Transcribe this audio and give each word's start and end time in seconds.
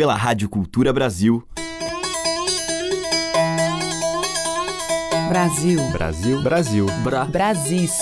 pela 0.00 0.14
Rádio 0.14 0.48
Cultura 0.48 0.94
Brasil. 0.94 1.46
Brasil. 5.28 5.78
Brasil. 5.92 6.42
Brasil. 6.42 6.86
Bra. 7.04 7.26
Brasis. 7.26 7.98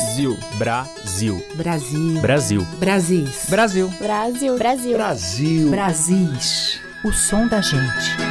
Brasil. 0.56 1.44
Brasil. 1.56 2.20
Brasil. 2.20 2.64
Brasis. 2.78 3.50
Brasil. 3.50 3.88
Brasil. 3.98 4.56
Brasil. 4.56 4.96
Brasil. 4.96 5.70
Brasis. 5.70 6.80
O 7.04 7.10
som 7.10 7.48
da 7.48 7.60
gente. 7.60 8.27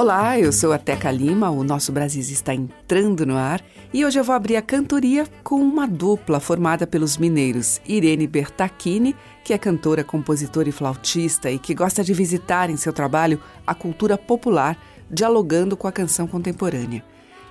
Olá, 0.00 0.40
eu 0.40 0.50
sou 0.50 0.72
a 0.72 0.78
Teca 0.78 1.10
Lima, 1.10 1.50
o 1.50 1.62
nosso 1.62 1.92
Brasil 1.92 2.22
está 2.22 2.54
entrando 2.54 3.26
no 3.26 3.36
ar 3.36 3.62
e 3.92 4.02
hoje 4.02 4.18
eu 4.18 4.24
vou 4.24 4.34
abrir 4.34 4.56
a 4.56 4.62
cantoria 4.62 5.26
com 5.44 5.56
uma 5.56 5.86
dupla 5.86 6.40
formada 6.40 6.86
pelos 6.86 7.18
mineiros 7.18 7.82
Irene 7.86 8.26
Bertacchini, 8.26 9.14
que 9.44 9.52
é 9.52 9.58
cantora, 9.58 10.02
compositora 10.02 10.70
e 10.70 10.72
flautista 10.72 11.50
e 11.50 11.58
que 11.58 11.74
gosta 11.74 12.02
de 12.02 12.14
visitar 12.14 12.70
em 12.70 12.78
seu 12.78 12.94
trabalho 12.94 13.42
a 13.66 13.74
cultura 13.74 14.16
popular, 14.16 14.82
dialogando 15.10 15.76
com 15.76 15.86
a 15.86 15.92
canção 15.92 16.26
contemporânea. 16.26 17.04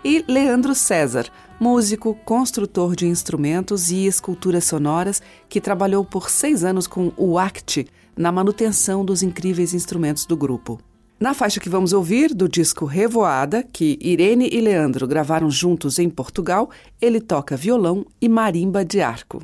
E 0.03 0.25
Leandro 0.27 0.73
César, 0.73 1.27
músico, 1.59 2.15
construtor 2.25 2.95
de 2.95 3.05
instrumentos 3.05 3.91
e 3.91 4.07
esculturas 4.07 4.65
sonoras, 4.65 5.21
que 5.47 5.61
trabalhou 5.61 6.03
por 6.03 6.31
seis 6.31 6.63
anos 6.63 6.87
com 6.87 7.13
o 7.15 7.37
ACT 7.37 7.85
na 8.17 8.31
manutenção 8.31 9.05
dos 9.05 9.21
incríveis 9.21 9.75
instrumentos 9.75 10.25
do 10.25 10.35
grupo. 10.35 10.79
Na 11.19 11.33
faixa 11.33 11.59
que 11.59 11.67
vamos 11.67 11.91
ouvir, 11.91 12.33
do 12.33 12.47
disco 12.47 12.85
Revoada, 12.85 13.61
que 13.61 13.99
Irene 14.01 14.49
e 14.53 14.61
Leandro 14.61 15.05
gravaram 15.05 15.51
juntos 15.51 15.99
em 15.99 16.09
Portugal, 16.09 16.69
ele 17.01 17.19
toca 17.19 17.57
violão 17.57 18.05
e 18.21 18.29
marimba 18.29 18.85
de 18.85 19.01
arco. 19.01 19.43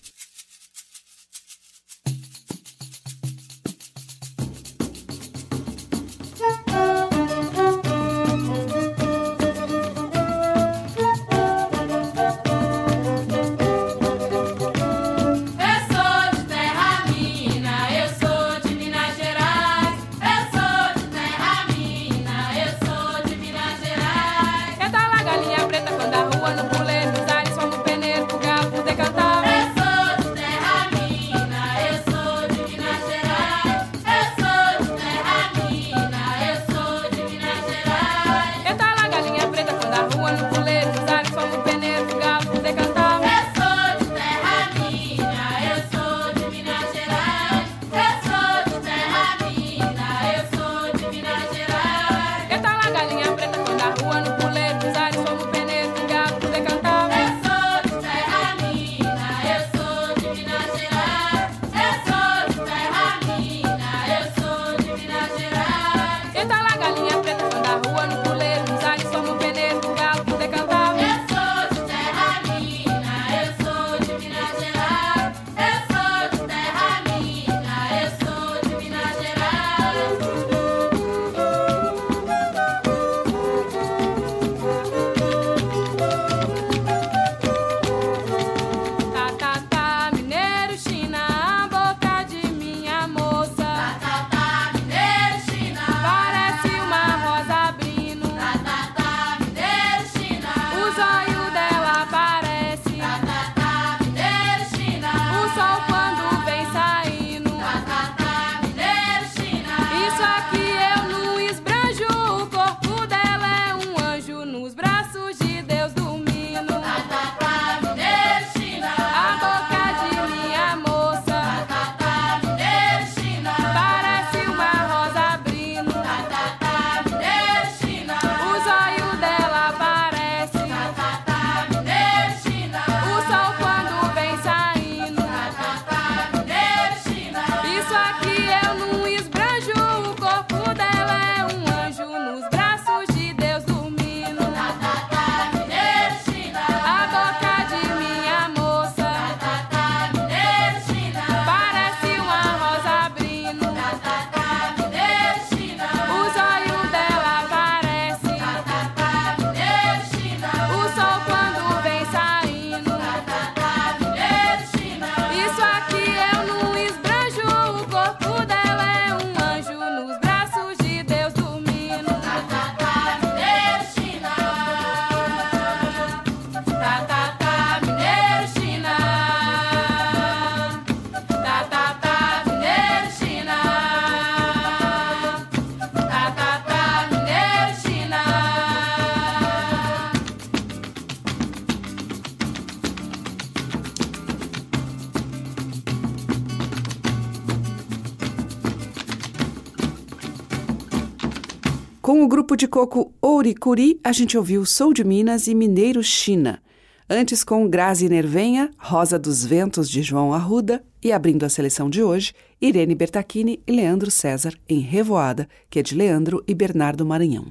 De 202.61 202.67
coco 202.67 203.11
Ouricuri, 203.19 203.99
a 204.03 204.11
gente 204.11 204.37
ouviu 204.37 204.63
Sou 204.67 204.93
de 204.93 205.03
Minas 205.03 205.47
e 205.47 205.55
Mineiro 205.55 206.03
China. 206.03 206.61
Antes, 207.09 207.43
com 207.43 207.67
Grazi 207.67 208.07
Nervenha, 208.07 208.69
Rosa 208.77 209.17
dos 209.17 209.43
Ventos 209.43 209.89
de 209.89 210.03
João 210.03 210.31
Arruda 210.31 210.83
e 211.03 211.11
abrindo 211.11 211.43
a 211.43 211.49
seleção 211.49 211.89
de 211.89 212.03
hoje, 212.03 212.33
Irene 212.61 212.93
Bertacchini 212.93 213.59
e 213.65 213.71
Leandro 213.71 214.11
César 214.11 214.53
em 214.69 214.79
Revoada, 214.79 215.49
que 215.71 215.79
é 215.79 215.81
de 215.81 215.95
Leandro 215.95 216.43
e 216.47 216.53
Bernardo 216.53 217.03
Maranhão. 217.03 217.47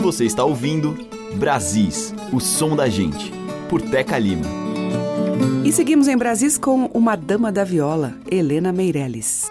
Você 0.00 0.24
está 0.24 0.42
ouvindo 0.42 0.96
Brasis, 1.34 2.14
o 2.32 2.40
som 2.40 2.74
da 2.74 2.88
gente, 2.88 3.30
por 3.68 3.82
Teca 3.82 4.18
Lima. 4.18 4.46
E 5.62 5.70
seguimos 5.72 6.08
em 6.08 6.16
Brasis 6.16 6.56
com 6.56 6.86
uma 6.94 7.16
dama 7.16 7.52
da 7.52 7.64
viola, 7.64 8.14
Helena 8.30 8.72
Meirelles. 8.72 9.50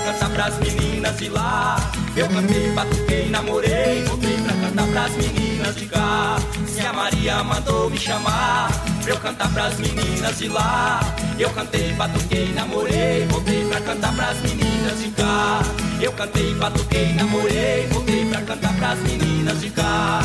Cantar 0.00 0.30
pras 0.30 0.58
meninas 0.58 1.16
de 1.18 1.28
lá. 1.28 1.76
Eu 2.16 2.28
cantei, 2.28 2.72
batuquei, 2.72 3.30
namorei 3.30 4.02
Voltei 4.04 4.36
pra 4.38 4.54
cantar 4.54 4.86
pras 4.88 5.12
meninas 5.16 5.76
de 5.76 5.86
cá. 5.86 6.36
Se 6.66 6.80
a 6.80 6.92
Maria 6.92 7.44
mandou 7.44 7.88
me 7.88 7.98
chamar 7.98 8.68
Pra 9.02 9.12
eu 9.12 9.20
cantar 9.20 9.52
pras 9.52 9.78
meninas 9.78 10.38
de 10.38 10.48
lá. 10.48 11.00
Eu 11.38 11.50
cantei, 11.50 11.92
batuquei, 11.92 12.52
namorei 12.52 13.26
Voltei 13.26 13.64
pra 13.68 13.80
cantar 13.80 14.14
pras 14.14 14.40
meninas 14.40 15.00
de 15.00 15.10
cá. 15.10 15.62
Eu 16.00 16.12
cantei, 16.12 16.54
batuquei, 16.54 17.12
namorei 17.12 17.86
Voltei 17.90 18.24
pra 18.26 18.42
cantar 18.42 18.74
pras 18.74 18.98
meninas 19.00 19.60
de 19.60 19.70
cá 19.70 20.20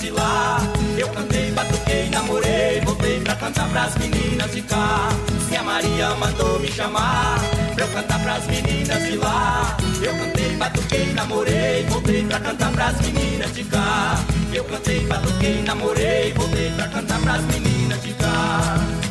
de 0.00 0.10
lá. 0.10 0.58
Eu 0.96 1.08
cantei, 1.08 1.50
batuquei, 1.52 2.08
namorei 2.10 2.80
Voltei 2.80 3.20
pra 3.20 3.36
cantar 3.36 3.68
pras 3.68 3.94
meninas 3.96 4.50
de 4.52 4.62
cá. 4.62 5.08
Se 5.48 5.56
a 5.56 5.62
Maria 5.62 6.14
mandou 6.14 6.58
me 6.58 6.68
chamar 6.68 7.38
Pra 7.74 7.84
eu 7.84 7.88
cantar 7.92 8.20
pras 8.22 8.46
meninas 8.46 9.02
de 9.02 9.16
lá. 9.16 9.76
Eu 10.02 10.16
cantei, 10.16 10.56
batuquei, 10.56 11.12
namorei 11.12 11.84
Voltei 11.88 12.24
pra 12.24 12.40
cantar 12.40 12.72
pras 12.72 13.00
meninas 13.00 13.54
de 13.54 13.64
cá. 13.64 14.14
Eu 14.52 14.64
cantei, 14.64 15.06
batuquei, 15.06 15.62
namorei 15.62 16.32
Voltei 16.32 16.70
pra 16.70 16.88
cantar 16.88 17.20
pras 17.20 17.42
meninas 17.42 18.02
de 18.02 18.12
cá 18.14 19.09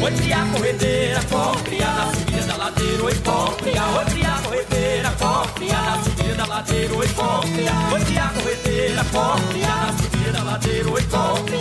Oi, 0.00 0.12
cria 0.12 0.46
corredeira, 0.52 1.20
compre 1.24 1.78
na 1.78 2.12
subida 2.14 2.46
da 2.46 2.56
ladeira, 2.56 3.02
oi, 3.02 3.14
compre 3.16 3.70
Oi, 3.70 4.04
cria 4.04 4.30
corredeira, 4.42 5.10
compre 5.18 5.66
na 5.66 6.02
subida 6.04 6.34
da 6.34 6.46
ladeira, 6.46 6.94
oi, 6.94 7.08
compre 7.08 7.64
Oi, 7.92 8.04
cria 8.04 8.30
corredeira, 8.34 9.04
compre 9.04 9.60
na 9.60 9.94
subida 9.98 10.32
da 10.32 10.42
ladeira, 10.44 10.90
oi, 10.90 11.02
compre 11.02 11.58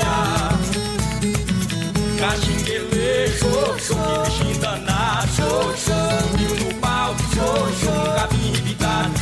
Caxinguele, 2.20 3.28
show, 3.38 3.76
que 3.76 4.30
bichinho 4.30 4.60
danado, 4.60 5.28
show 5.28 5.76
Subiu 5.78 6.66
no 6.66 6.74
pau, 6.80 7.16
show, 7.34 8.16
cabinho 8.16 8.58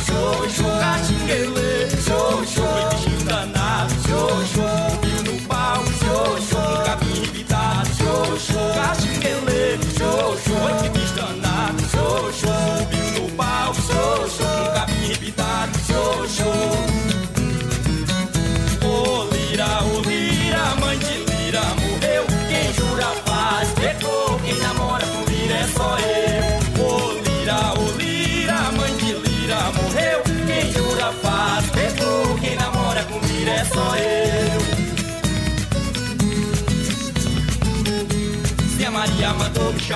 show, 0.06 0.48
show. 0.48 0.80
Caxinguele, 0.80 1.90
show, 2.02 2.95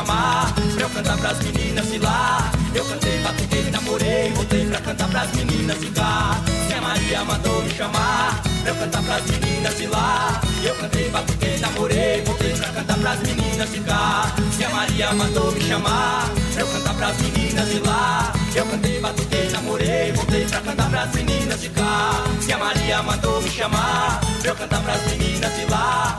pra 0.04 0.82
eu 0.82 0.90
cantar 0.90 1.16
pras 1.18 1.38
meninas 1.38 1.86
de 1.90 1.98
lá, 1.98 2.50
eu 2.74 2.84
cantei, 2.84 3.18
batuquei, 3.20 3.70
namorei, 3.70 4.32
voltei 4.32 4.66
pra 4.66 4.80
cantar 4.80 5.08
pras 5.08 5.32
meninas 5.32 5.80
de 5.80 5.86
cá. 5.88 6.40
A 6.76 6.80
Maria 6.80 7.24
mandou 7.24 7.62
me 7.62 7.70
chamar 7.70 8.42
pra 8.62 8.70
eu 8.70 8.74
cantar 8.76 9.02
pras 9.02 9.22
meninas 9.26 9.76
de 9.76 9.86
lá, 9.86 10.40
eu 10.62 10.74
cantei, 10.76 11.10
batuquei, 11.10 11.58
namorei, 11.58 12.22
voltei 12.24 12.52
pra 12.54 12.68
cantar 12.68 12.98
pras 12.98 13.20
meninas 13.20 13.70
de 13.72 13.80
cá. 13.80 14.32
A 14.64 14.68
Maria 14.70 15.12
mandou 15.12 15.52
me 15.52 15.60
chamar 15.60 16.30
pra 16.52 16.62
eu 16.62 16.66
cantar 16.68 16.94
pras 16.94 17.16
meninas 17.18 17.68
de 17.68 17.78
lá, 17.80 18.32
eu 18.54 18.66
cantei, 18.66 19.00
batuquei, 19.00 19.50
namorei, 19.50 20.12
voltei 20.12 20.44
pra 20.46 20.60
cantar 20.60 20.90
pras 20.90 21.12
meninas 21.14 21.60
de 21.60 21.68
cá. 21.70 22.24
A 22.52 22.58
Maria 22.58 23.02
mandou 23.02 23.40
me 23.40 23.48
chamar 23.48 24.20
pra 24.40 24.50
eu 24.50 24.56
cantar 24.56 24.82
pras 24.82 25.02
meninas 25.06 25.54
de 25.54 25.64
lá, 25.66 26.09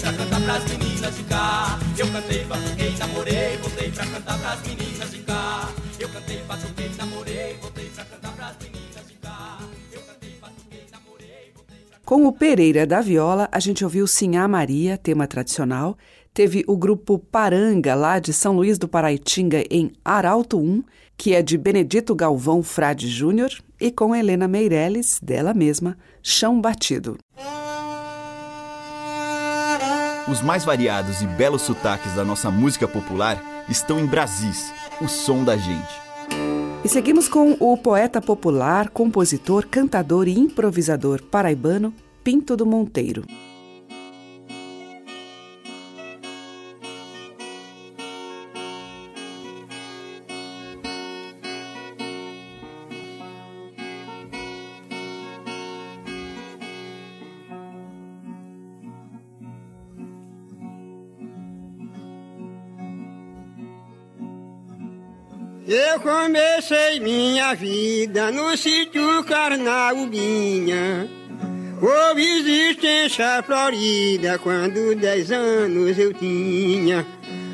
pra 0.00 0.12
cantar 0.12 0.40
pras 0.40 0.64
meninas 0.64 1.16
de 1.16 1.22
cá. 1.24 1.78
Eu 1.96 2.06
cantei, 2.12 2.44
batuquei, 2.44 2.96
namorei, 2.98 3.56
voltei 3.58 3.90
pra 3.90 4.06
cantar 4.06 4.38
pras 4.38 4.60
meninas 4.62 5.10
de 5.10 5.18
cá. 5.18 5.68
Eu 5.98 6.08
cantei, 6.08 6.42
batuquei, 6.44 6.90
namorei, 6.96 7.56
voltei 7.60 7.90
pra 7.94 8.04
cantar 8.04 8.32
pras 8.32 8.56
meninas 8.62 9.08
de 9.08 9.14
cá. 9.14 9.58
Eu 9.92 10.00
cantei, 10.02 10.38
batuquei, 10.40 10.84
namorei, 10.92 11.52
voltei 11.54 11.78
pra 11.90 11.98
Com 12.04 12.26
o 12.26 12.32
Pereira 12.32 12.86
da 12.86 13.00
viola, 13.00 13.48
a 13.50 13.58
gente 13.58 13.84
ouviu 13.84 14.06
Sinhá 14.06 14.46
Maria, 14.46 14.96
tema 14.96 15.26
tradicional. 15.26 15.96
Teve 16.32 16.64
o 16.68 16.76
grupo 16.76 17.18
Paranga, 17.18 17.94
lá 17.94 18.20
de 18.20 18.32
São 18.32 18.54
Luís 18.54 18.78
do 18.78 18.86
Paraitinga, 18.86 19.64
em 19.70 19.90
Arauto 20.04 20.58
1, 20.58 20.84
que 21.16 21.34
é 21.34 21.42
de 21.42 21.58
Benedito 21.58 22.14
Galvão 22.14 22.62
Frade 22.62 23.08
Júnior, 23.08 23.50
e 23.80 23.90
com 23.90 24.14
Helena 24.14 24.46
Meirelles, 24.46 25.18
dela 25.20 25.52
mesma, 25.52 25.98
Chão 26.22 26.60
Batido. 26.60 27.18
Os 30.30 30.42
mais 30.42 30.62
variados 30.62 31.22
e 31.22 31.26
belos 31.26 31.62
sotaques 31.62 32.14
da 32.14 32.22
nossa 32.22 32.50
música 32.50 32.86
popular 32.86 33.64
estão 33.66 33.98
em 33.98 34.04
Brasis, 34.04 34.70
o 35.00 35.08
som 35.08 35.42
da 35.42 35.56
gente. 35.56 35.88
E 36.84 36.88
seguimos 36.88 37.28
com 37.28 37.56
o 37.58 37.76
poeta 37.78 38.20
popular, 38.20 38.90
compositor, 38.90 39.66
cantador 39.66 40.28
e 40.28 40.38
improvisador 40.38 41.22
paraibano 41.22 41.94
Pinto 42.22 42.54
do 42.58 42.66
Monteiro. 42.66 43.24
Eu 65.70 66.00
comecei 66.00 66.98
minha 66.98 67.52
vida 67.54 68.32
no 68.32 68.56
sítio 68.56 69.22
Carnaubinha. 69.24 71.06
Houve 71.78 72.24
existência 72.38 73.42
florida 73.42 74.38
quando 74.38 74.94
dez 74.94 75.30
anos 75.30 75.98
eu 75.98 76.14
tinha. 76.14 77.06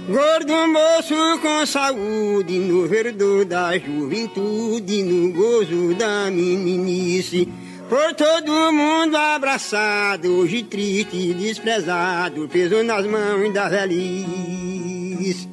Gordo 0.08 0.52
moço 0.68 1.40
com 1.42 1.66
saúde, 1.66 2.56
no 2.56 2.86
verdor 2.86 3.44
da 3.46 3.76
juventude, 3.76 5.02
no 5.02 5.32
gozo 5.32 5.92
da 5.96 6.30
meninice. 6.30 7.52
Por 7.88 8.14
todo 8.14 8.72
mundo 8.72 9.16
abraçado, 9.16 10.36
hoje 10.36 10.62
triste 10.62 11.16
e 11.16 11.34
desprezado, 11.34 12.48
peso 12.48 12.80
nas 12.84 13.04
mãos 13.06 13.52
da 13.52 13.68
velhice. 13.68 15.48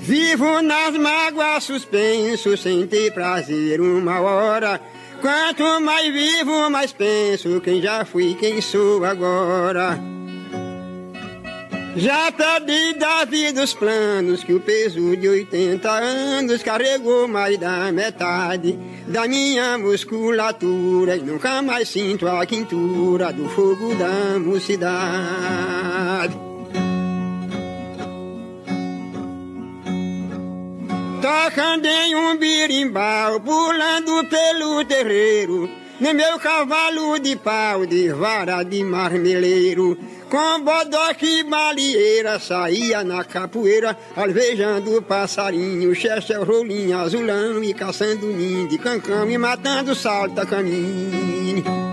Vivo 0.00 0.62
nas 0.62 0.96
mágoas 0.96 1.64
suspenso, 1.64 2.56
sem 2.56 2.86
ter 2.86 3.12
prazer 3.12 3.80
uma 3.80 4.20
hora. 4.20 4.80
Quanto 5.20 5.80
mais 5.80 6.12
vivo, 6.12 6.70
mais 6.70 6.92
penso 6.92 7.60
quem 7.60 7.82
já 7.82 8.04
fui, 8.04 8.34
quem 8.34 8.60
sou 8.60 9.04
agora. 9.04 9.98
Já 11.96 12.30
perdi 12.32 12.94
da 12.94 13.24
vida 13.24 13.62
os 13.64 13.74
planos 13.74 14.44
que 14.44 14.54
o 14.54 14.60
peso 14.60 15.16
de 15.16 15.28
80 15.28 15.90
anos 15.90 16.62
carregou 16.62 17.26
mais 17.26 17.58
da 17.58 17.90
metade 17.92 18.78
da 19.08 19.26
minha 19.26 19.76
musculatura 19.76 21.16
e 21.16 21.20
nunca 21.20 21.60
mais 21.60 21.88
sinto 21.88 22.28
a 22.28 22.46
quintura 22.46 23.32
do 23.32 23.48
fogo 23.48 23.92
da 23.96 24.38
mocidade. 24.38 25.30
Tocando 31.20 31.84
em 31.86 32.14
um 32.14 32.36
birimbau, 32.38 33.40
pulando 33.40 34.24
pelo 34.30 34.82
terreiro, 34.86 35.68
no 36.00 36.14
meu 36.14 36.38
cavalo 36.38 37.18
de 37.18 37.36
pau, 37.36 37.84
de 37.84 38.08
vara 38.08 38.62
de 38.62 38.82
marmeleiro, 38.82 39.98
com 40.30 40.64
bodoque 40.64 41.40
e 41.40 41.44
malieira, 41.44 42.40
saía 42.40 43.04
na 43.04 43.22
capoeira, 43.22 43.94
alvejando 44.16 45.02
passarinho, 45.02 45.94
chechel, 45.94 46.42
rolinho, 46.42 46.98
azulão, 46.98 47.62
e 47.62 47.74
caçando 47.74 48.26
ninho 48.26 48.66
de 48.66 48.78
cancão, 48.78 49.30
e 49.30 49.36
matando 49.36 49.94
salta 49.94 50.46
caminho. 50.46 51.89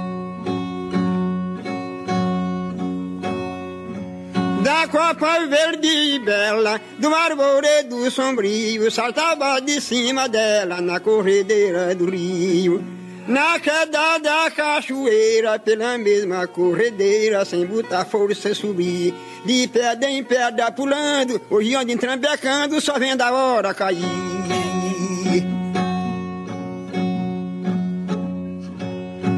Da 4.67 4.85
copa 4.85 5.45
verde 5.47 5.87
e 5.87 6.19
bela, 6.19 6.81
do 6.99 7.07
arvoredo 7.15 8.11
sombrio, 8.11 8.91
saltava 8.91 9.61
de 9.61 9.79
cima 9.79 10.27
dela 10.27 10.81
na 10.81 10.99
corredeira 10.99 11.95
do 11.95 12.09
rio. 12.09 12.83
Na 13.25 13.57
queda 13.61 14.17
da 14.17 14.51
cachoeira, 14.51 15.57
pela 15.57 15.97
mesma 15.97 16.45
corredeira, 16.47 17.45
sem 17.45 17.65
botar 17.65 18.03
força 18.03 18.53
subir. 18.53 19.13
De 19.45 19.69
pedra 19.69 20.09
em 20.09 20.21
pedra 20.21 20.69
pulando, 20.69 21.41
hoje 21.49 21.73
ando 21.73 21.93
entrambecando, 21.93 22.81
só 22.81 22.99
vendo 22.99 23.21
a 23.21 23.31
hora 23.31 23.73
cair. 23.73 24.03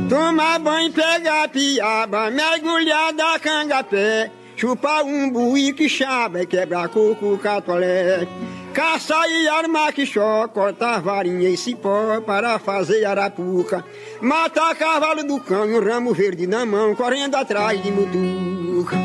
Tomar 0.09 0.57
banho, 0.57 0.91
pegar 0.91 1.47
piaba, 1.49 2.31
mergulhar 2.31 3.13
da 3.13 3.37
cangapé. 3.37 4.31
Chupar 4.59 5.05
um 5.05 5.31
buí 5.31 5.71
que 5.71 5.87
chaba 5.87 6.41
e 6.41 6.45
quebrar 6.45 6.89
coco 6.89 7.37
catolé. 7.37 8.27
Caça 8.73 9.15
e 9.29 9.47
armar 9.47 9.93
que 9.93 10.05
chó, 10.05 10.49
cortar 10.49 11.01
varinha 11.01 11.49
e 11.49 11.55
cipó 11.55 12.19
para 12.19 12.59
fazer 12.59 13.05
arapuca. 13.05 13.85
Matar 14.19 14.75
cavalo 14.75 15.23
do 15.23 15.39
cão 15.39 15.79
ramo 15.79 16.13
verde 16.13 16.45
na 16.45 16.65
mão, 16.65 16.93
correndo 16.93 17.35
atrás 17.35 17.81
de 17.81 17.89
mutuca. 17.89 18.97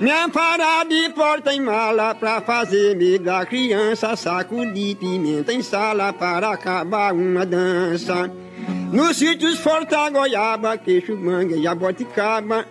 Me 0.00 0.12
amparar 0.12 0.86
de 0.86 1.10
porta 1.10 1.52
em 1.52 1.60
mala 1.60 2.14
pra 2.14 2.40
fazer 2.40 2.94
medo 2.94 3.24
da 3.24 3.44
criança, 3.44 4.14
saco 4.14 4.64
de 4.66 4.94
pimenta 4.94 5.52
em 5.52 5.62
sala 5.62 6.12
para 6.12 6.52
acabar 6.52 7.12
uma 7.12 7.44
dança. 7.44 8.30
Nos 8.92 9.16
sítios 9.16 9.58
forta 9.58 10.08
goiaba, 10.10 10.78
queixo, 10.78 11.16
manga 11.16 11.56
jaboticaba, 11.60 12.64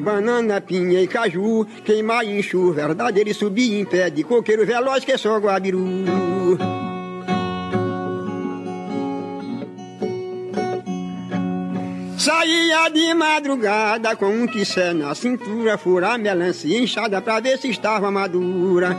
banana, 0.00 0.60
pinha 0.60 1.00
e 1.00 1.06
caju, 1.06 1.66
queimar 1.84 2.24
enxu, 2.24 2.72
verdadeiro 2.72 3.30
e 3.30 3.34
subir 3.34 3.78
em 3.78 3.84
pé 3.84 4.10
de 4.10 4.24
coqueiro 4.24 4.66
veloz 4.66 5.04
que 5.04 5.12
é 5.12 5.18
só 5.18 5.38
guabiru. 5.38 6.04
Saía 12.18 12.88
de 12.88 13.14
madrugada 13.14 14.14
com 14.16 14.26
um 14.26 14.46
quissé 14.46 14.92
na 14.92 15.14
cintura, 15.14 15.76
furar 15.76 16.18
melancia 16.18 16.80
inchada 16.80 17.20
pra 17.20 17.40
ver 17.40 17.58
se 17.58 17.68
estava 17.68 18.10
madura. 18.10 18.96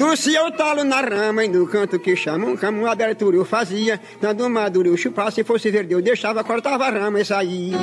O 0.00 0.50
talo 0.52 0.84
na 0.84 1.00
rama 1.00 1.44
e 1.44 1.48
no 1.48 1.66
canto 1.66 1.98
que 1.98 2.16
chamam 2.16 2.56
camo 2.56 2.86
abertura 2.86 3.36
eu 3.36 3.44
fazia, 3.44 4.00
dando 4.20 4.48
madura 4.48 4.88
eu 4.88 4.96
chupar, 4.96 5.30
se 5.30 5.44
fosse 5.44 5.70
verde 5.70 5.92
eu 5.92 6.00
deixava, 6.00 6.42
cortava 6.42 6.86
a 6.86 6.90
rama 6.90 7.20
e 7.20 7.24
saía. 7.24 7.76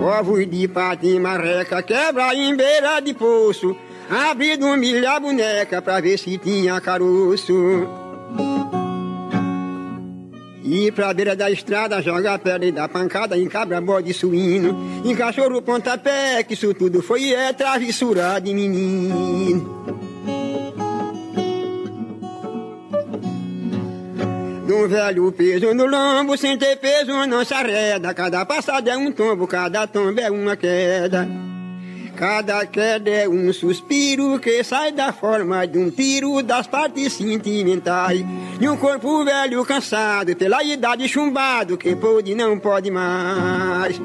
Ovos 0.00 0.46
de 0.48 0.68
patim 0.68 1.18
marreca, 1.18 1.82
quebra 1.82 2.34
em 2.34 2.56
beira 2.56 3.00
de 3.00 3.14
poço, 3.14 3.76
um 4.62 4.76
milho 4.76 5.08
a 5.08 5.20
boneca 5.20 5.82
pra 5.82 6.00
ver 6.00 6.18
se 6.18 6.38
tinha 6.38 6.80
caroço. 6.80 8.08
E 10.70 10.92
pra 10.92 11.14
beira 11.14 11.34
da 11.34 11.50
estrada 11.50 12.02
joga 12.02 12.38
pedra 12.38 12.66
e 12.66 12.70
dá 12.70 12.86
pancada 12.86 13.38
em 13.38 13.48
cabra, 13.48 13.80
bode 13.80 14.12
suíno, 14.12 15.02
em 15.02 15.16
cachorro 15.16 15.62
pontapé, 15.62 16.42
que 16.42 16.52
isso 16.52 16.74
tudo 16.74 17.00
foi 17.00 17.32
é 17.32 17.54
travessura 17.54 18.38
de 18.38 18.52
menino. 18.52 19.86
Um 24.68 24.86
velho 24.86 25.32
peso 25.32 25.72
no 25.72 25.86
lombo, 25.86 26.36
sem 26.36 26.58
ter 26.58 26.76
peso 26.76 27.12
não 27.26 27.42
se 27.46 27.54
arreda. 27.54 28.12
Cada 28.12 28.44
passada 28.44 28.90
é 28.90 28.96
um 28.96 29.10
tombo, 29.10 29.46
cada 29.46 29.86
tombo 29.86 30.20
é 30.20 30.30
uma 30.30 30.54
queda. 30.54 31.47
Cada 32.18 32.66
queda 32.66 33.08
é 33.08 33.28
um 33.28 33.52
suspiro 33.52 34.40
que 34.40 34.64
sai 34.64 34.90
da 34.90 35.12
forma 35.12 35.64
de 35.68 35.78
um 35.78 35.88
tiro 35.88 36.42
das 36.42 36.66
partes 36.66 37.12
sentimentais. 37.12 38.24
De 38.58 38.68
um 38.68 38.76
corpo 38.76 39.24
velho 39.24 39.64
cansado, 39.64 40.34
pela 40.34 40.64
idade 40.64 41.06
chumbado, 41.06 41.78
que 41.78 41.94
pode 41.94 42.34
não 42.34 42.58
pode 42.58 42.90
mais. 42.90 44.00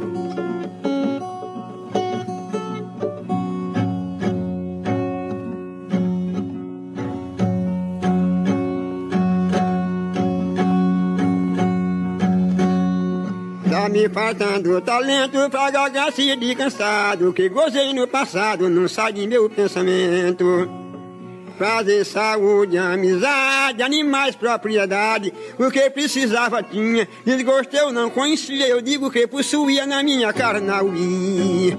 Tá 13.73 13.89
me 13.89 14.07
faltando 14.07 14.79
talento 14.81 15.49
pra 15.49 15.71
gagacia 15.71 16.37
de 16.37 16.53
cansado 16.53 17.33
Que 17.33 17.49
gozei 17.49 17.91
no 17.91 18.07
passado, 18.07 18.69
não 18.69 18.87
sai 18.87 19.13
de 19.13 19.25
meu 19.25 19.49
pensamento. 19.49 20.69
Fazer 21.57 22.05
saúde, 22.05 22.77
amizade, 22.77 23.81
animais, 23.81 24.35
propriedade 24.35 25.33
O 25.57 25.71
que 25.71 25.89
precisava 25.89 26.61
tinha, 26.61 27.07
desgostei 27.25 27.79
eu 27.79 27.91
não 27.91 28.11
conhecia 28.11 28.67
Eu 28.67 28.79
digo 28.79 29.09
que 29.09 29.25
possuía 29.25 29.87
na 29.87 30.03
minha 30.03 30.31
carnauia 30.31 31.75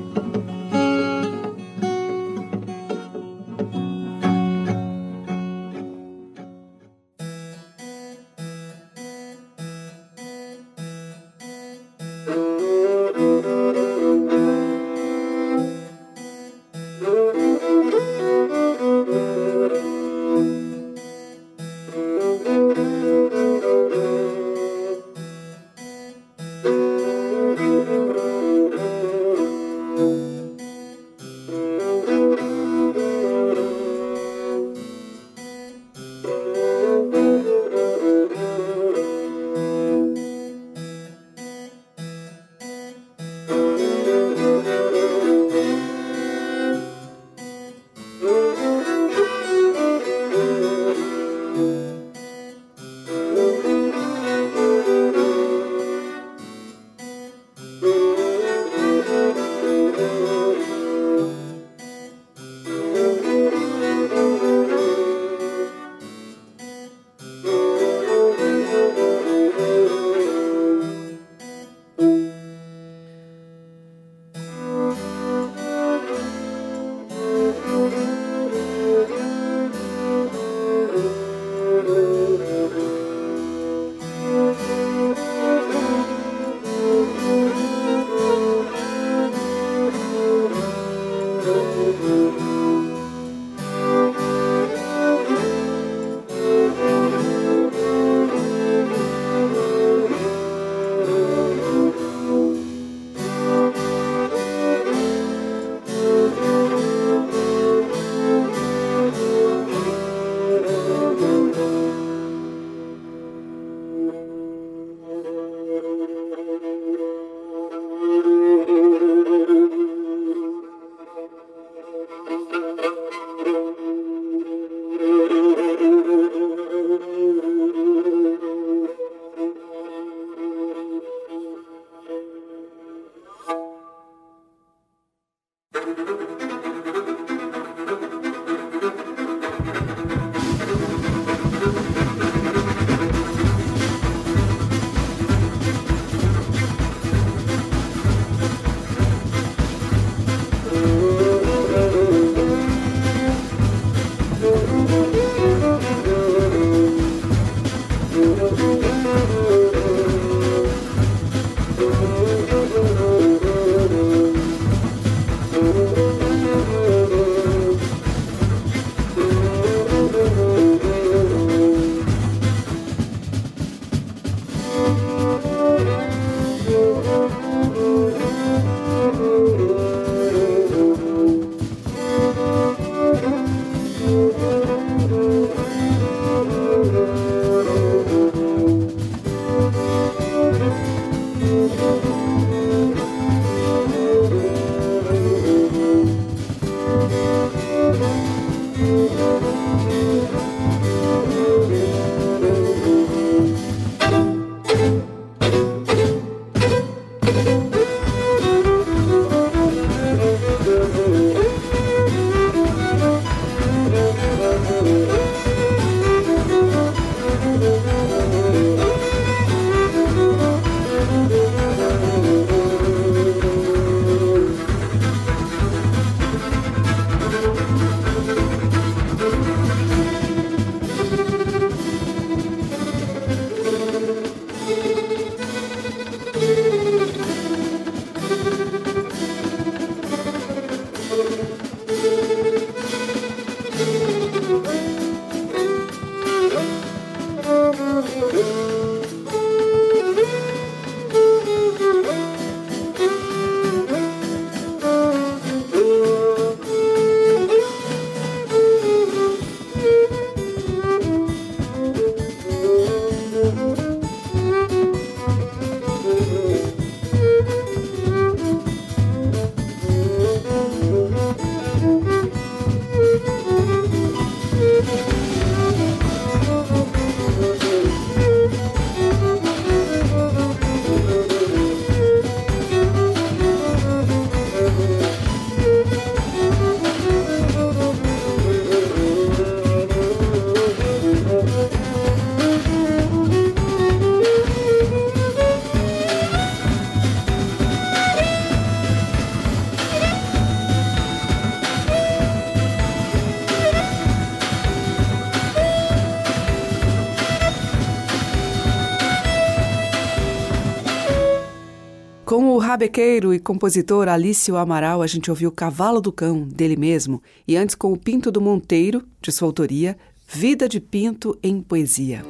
Rabequeiro 312.75 313.33
e 313.33 313.39
compositor 313.39 314.09
Alício 314.09 314.57
Amaral, 314.57 315.01
a 315.01 315.07
gente 315.07 315.31
ouviu 315.31 315.53
Cavalo 315.53 316.01
do 316.01 316.11
Cão, 316.11 316.41
dele 316.41 316.77
mesmo, 316.77 317.22
e 317.47 317.57
antes 317.57 317.77
com 317.77 317.93
o 317.93 317.97
Pinto 317.97 318.33
do 318.33 318.41
Monteiro, 318.41 319.05
de 319.22 319.31
sua 319.31 319.47
autoria, 319.47 319.97
Vida 320.27 320.68
de 320.68 320.81
Pinto 320.81 321.39
em 321.41 321.61
Poesia. 321.61 322.25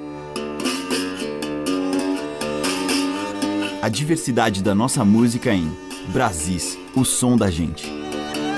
A 3.80 3.88
diversidade 3.88 4.62
da 4.62 4.74
nossa 4.74 5.02
música 5.02 5.50
em 5.50 5.66
Brasis, 6.12 6.76
o 6.94 7.06
som 7.06 7.38
da 7.38 7.50
gente. 7.50 7.90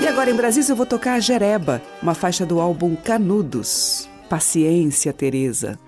E 0.01 0.07
agora 0.07 0.29
em 0.29 0.35
Brasis 0.35 0.67
eu 0.67 0.75
vou 0.75 0.85
tocar 0.85 1.13
a 1.13 1.19
Jereba, 1.21 1.81
uma 2.03 2.13
faixa 2.13 2.45
do 2.45 2.59
álbum 2.59 2.97
Canudos. 2.97 4.09
Paciência, 4.29 5.13
Teresa. 5.13 5.79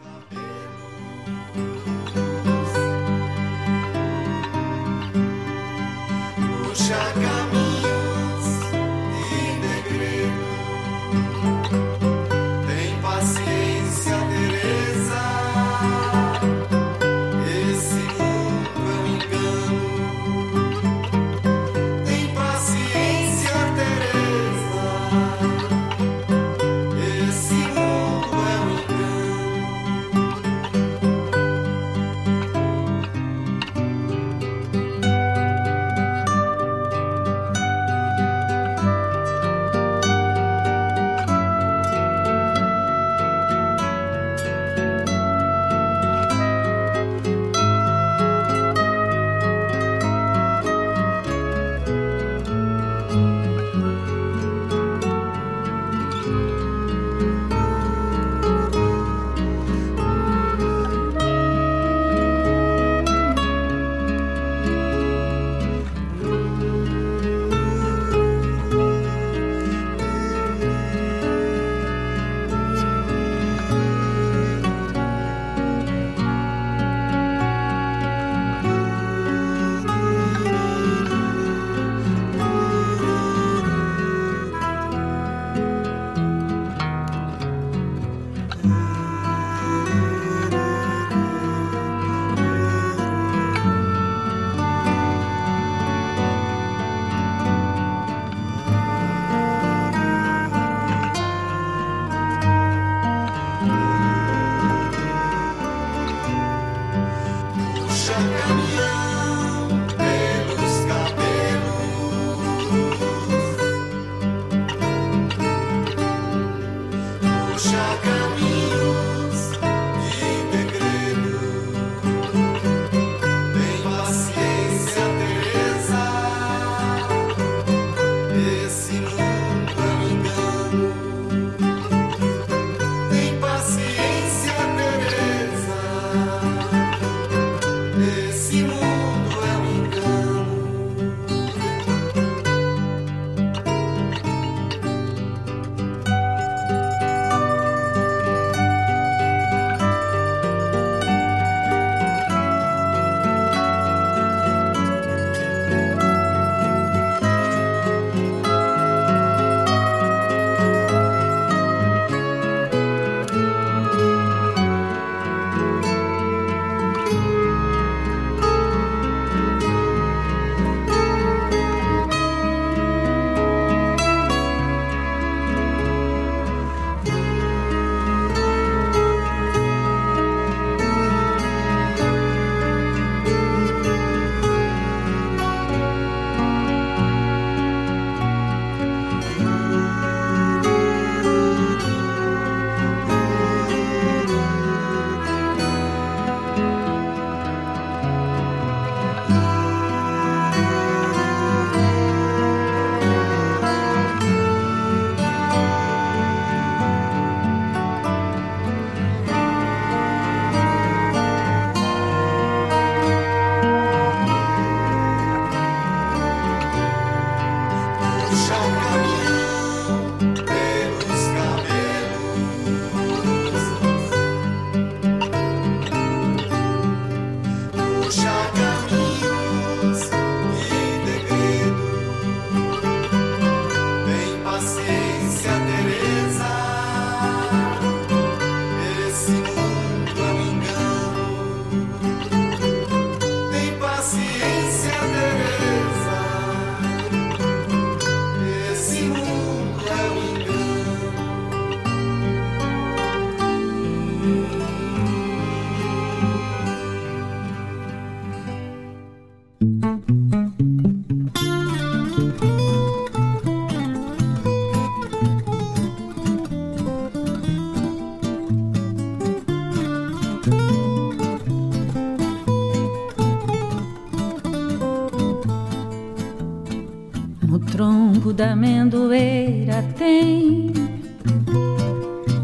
Amendoeira 278.89 279.85
tem. 279.95 280.73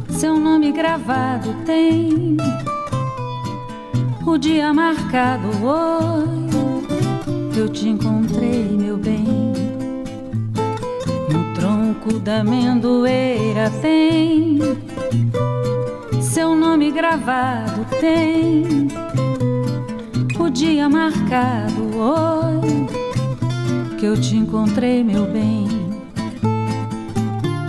Seu 0.10 0.40
nome 0.40 0.72
gravado 0.72 1.56
tem 1.66 2.38
o 4.24 4.38
dia 4.38 4.72
marcado 4.72 5.48
hoje 5.66 6.46
eu 7.58 7.68
te 7.68 7.90
encontrei 7.90 8.70
meu 8.78 8.96
bem. 8.96 9.54
No 11.32 11.54
tronco 11.56 12.20
da 12.20 12.42
amendoeira 12.42 13.72
tem 13.82 14.60
seu 16.22 16.56
nome 16.56 16.92
gravado 16.92 17.86
tem 18.00 18.88
o 20.40 20.50
dia 20.52 20.88
marcado 20.88 21.82
hoje 21.98 22.86
que 23.98 24.06
eu 24.06 24.20
te 24.20 24.36
encontrei 24.36 25.04
meu 25.04 25.26
bem 25.26 25.85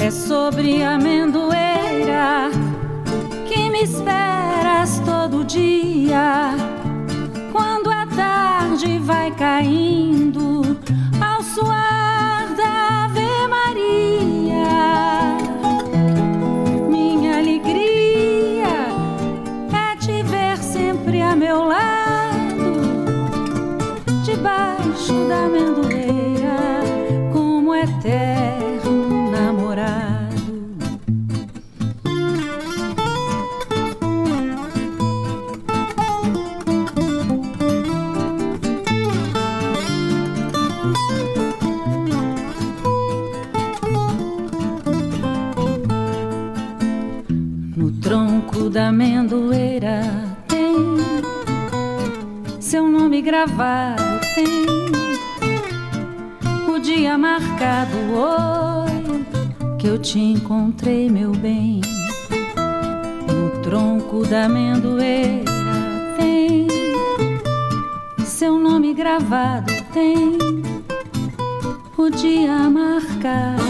é 0.06 0.10
sobre 0.10 0.84
a 0.84 0.94
amendoeira 0.94 2.48
que 3.48 3.68
me 3.68 3.82
esperas 3.82 5.00
todo 5.04 5.44
dia. 5.44 6.54
Quando 7.50 7.90
a 7.90 8.06
tarde 8.06 9.00
vai 9.00 9.32
caindo 9.32 10.78
ao 11.20 11.42
suar 11.42 11.95
amendoeira 48.88 50.00
tem 50.46 50.74
seu 52.60 52.88
nome 52.88 53.20
gravado, 53.20 54.02
tem 54.34 54.66
o 56.72 56.78
dia 56.78 57.18
marcado 57.18 57.96
hoje 58.12 59.26
que 59.78 59.86
eu 59.88 59.98
te 59.98 60.18
encontrei, 60.20 61.10
meu 61.10 61.32
bem. 61.32 61.80
No 63.26 63.62
tronco 63.62 64.24
da 64.24 64.44
amendoeira 64.44 65.44
tem 66.16 66.68
seu 68.24 68.58
nome 68.58 68.94
gravado, 68.94 69.72
tem 69.92 70.38
o 71.96 72.10
dia 72.10 72.70
marcado 72.70 73.62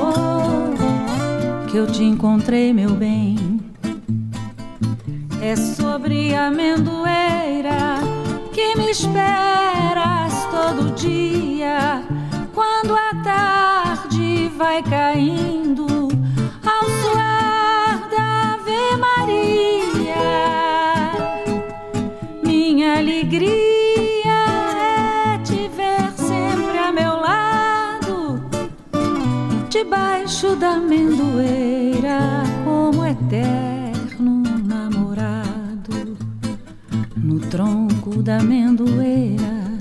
hoje 0.00 1.70
que 1.70 1.76
eu 1.76 1.86
te 1.86 2.04
encontrei, 2.04 2.72
meu 2.72 2.94
bem. 2.94 3.41
É 5.44 5.56
sobre 5.56 6.36
a 6.36 6.46
amendoeira 6.46 7.98
que 8.52 8.76
me 8.76 8.92
esperas 8.92 10.32
todo 10.52 10.94
dia. 10.94 12.00
Quando 12.54 12.94
a 12.94 13.12
tarde 13.24 14.48
vai 14.56 14.80
caindo 14.84 16.08
ao 16.64 16.88
suar 17.00 18.08
da 18.08 18.54
Ave 18.54 18.96
Maria, 19.00 20.14
minha 22.44 22.98
alegria 22.98 24.44
é 25.34 25.38
te 25.38 25.68
ver 25.76 26.12
sempre 26.12 26.78
a 26.78 26.92
meu 26.92 27.16
lado, 27.16 28.40
debaixo 29.68 30.54
da 30.54 30.74
amendoeira, 30.74 32.44
como 32.64 33.04
eterno 33.04 33.81
tronco 37.52 38.22
da 38.22 38.38
amendoeira 38.38 39.76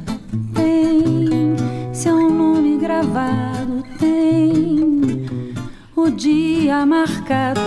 tem 0.53 1.55
seu 1.93 2.29
nome 2.29 2.77
gravado, 2.77 3.81
tem 3.97 5.25
o 5.95 6.09
dia 6.09 6.85
marcado. 6.85 7.61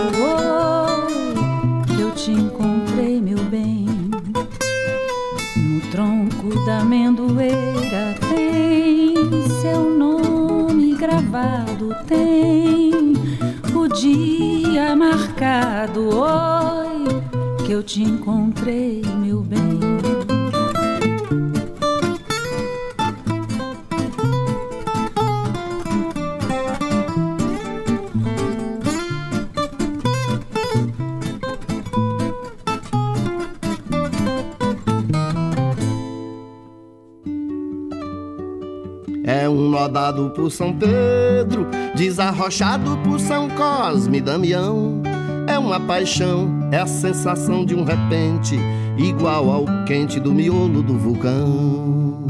que 1.87 2.01
eu 2.03 2.11
te 2.11 2.29
encontrei, 2.29 3.19
meu 3.19 3.39
bem. 3.45 3.87
No 5.57 5.81
tronco 5.89 6.63
da 6.67 6.81
amendoeira 6.81 8.13
tem 8.29 9.15
seu 9.59 9.89
nome 9.89 10.93
gravado, 10.93 11.95
tem 12.05 13.13
o 13.73 13.87
dia 13.87 14.95
marcado. 14.95 16.09
Oi, 16.15 17.65
que 17.65 17.71
eu 17.71 17.81
te 17.81 18.03
encontrei, 18.03 19.01
meu 19.19 19.41
bem. 19.41 19.94
Dado 40.05 40.29
por 40.29 40.51
São 40.51 40.71
Pedro, 40.71 41.65
desarrochado 41.95 42.95
por 42.97 43.19
São 43.19 43.49
Cosme 43.49 44.19
e 44.19 44.21
Damião. 44.21 45.01
É 45.47 45.57
uma 45.57 45.79
paixão, 45.79 46.47
é 46.71 46.77
a 46.77 46.85
sensação 46.85 47.65
de 47.65 47.73
um 47.73 47.83
repente, 47.83 48.55
igual 48.99 49.49
ao 49.49 49.65
quente 49.85 50.19
do 50.19 50.31
miolo 50.31 50.83
do 50.83 50.95
vulcão. 50.95 52.23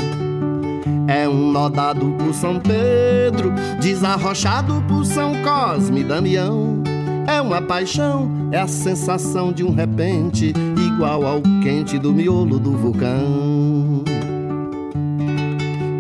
É 1.05 1.27
um 1.27 1.51
nó 1.51 1.67
dado 1.67 2.15
por 2.17 2.33
São 2.33 2.61
Pedro, 2.61 3.51
desarrochado 3.81 4.81
por 4.87 5.05
São 5.05 5.33
Cosme 5.43 5.99
e 5.99 6.03
Damião. 6.05 6.81
É 7.27 7.41
uma 7.41 7.61
paixão, 7.61 8.31
é 8.53 8.57
a 8.57 8.67
sensação 8.67 9.51
de 9.51 9.65
um 9.65 9.73
repente, 9.73 10.53
igual 10.77 11.25
ao 11.25 11.41
quente 11.61 11.99
do 11.99 12.13
miolo 12.13 12.57
do 12.57 12.71
vulcão. 12.71 13.74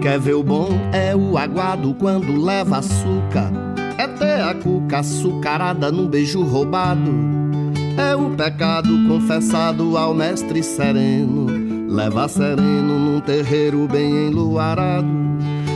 Quer 0.05 0.19
ver 0.19 0.35
o 0.35 0.43
bom? 0.43 0.69
É 0.93 1.15
o 1.15 1.35
aguado 1.35 1.95
quando 1.95 2.39
leva 2.39 2.77
açúcar. 2.77 3.51
É 3.97 4.07
ter 4.07 4.39
a 4.39 4.53
cuca 4.53 4.99
açucarada 4.99 5.91
num 5.91 6.07
beijo 6.07 6.43
roubado. 6.43 7.11
É 7.97 8.15
o 8.15 8.29
pecado 8.29 8.87
confessado 9.07 9.97
ao 9.97 10.13
mestre 10.13 10.61
sereno. 10.61 11.47
Leva 11.89 12.27
sereno 12.27 12.99
num 12.99 13.19
terreiro 13.19 13.87
bem 13.87 14.27
enluarado. 14.27 15.07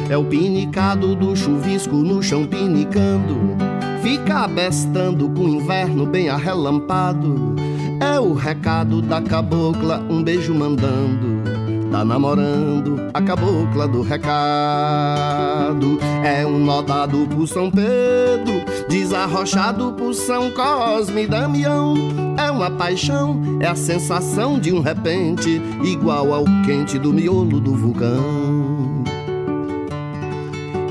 É 0.08 0.16
o 0.16 0.24
pinicado 0.24 1.16
do 1.16 1.36
chuvisco 1.36 1.96
no 1.96 2.22
chão 2.22 2.46
pinicando. 2.46 3.58
Fica 4.04 4.44
abestando 4.44 5.28
com 5.28 5.42
o 5.42 5.56
inverno 5.56 6.06
bem 6.06 6.30
arrelampado. 6.30 7.56
É 8.00 8.20
o 8.20 8.36
recado 8.36 9.02
da 9.02 9.24
cabocla, 9.24 10.06
um 10.08 10.22
beijo 10.22 10.54
mandando. 10.54 11.69
Tá 11.92 12.06
namorando 12.06 13.10
a 13.14 13.22
cabocla 13.22 13.88
do 13.88 14.04
recado. 14.04 15.98
É 16.24 16.46
um 16.46 16.60
nó 16.60 16.84
dado 16.84 17.28
por 17.28 17.48
São 17.48 17.72
Pedro, 17.72 18.64
desarrochado 18.88 19.94
por 19.94 20.14
São 20.14 20.52
Cosme 20.52 21.24
e 21.24 21.28
Damião. 21.28 21.96
É 22.38 22.52
uma 22.52 22.70
paixão, 22.70 23.42
é 23.60 23.68
a 23.68 23.76
sensação 23.76 24.60
de 24.60 24.72
um 24.72 24.82
repente, 24.82 25.60
igual 25.84 26.32
ao 26.32 26.46
quente 26.64 27.00
do 27.00 27.12
miolo 27.12 27.60
do 27.60 27.76
vulcão. 27.76 29.04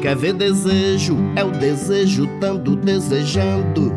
Quer 0.03 0.17
ver 0.17 0.33
desejo? 0.33 1.17
É 1.37 1.45
o 1.45 1.51
desejo 1.51 2.27
tanto 2.41 2.75
desejando. 2.75 3.93